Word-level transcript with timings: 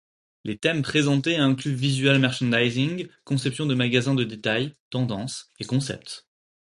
Les 0.43 0.57
thèmes 0.57 0.81
présentés 0.81 1.35
incluent 1.37 1.75
visual 1.75 2.17
merchandising, 2.17 3.07
conception 3.23 3.67
de 3.67 3.75
magasin 3.75 4.15
de 4.15 4.23
détail, 4.23 4.73
tendances, 4.89 5.51
et 5.59 5.65
concepts. 5.65 6.27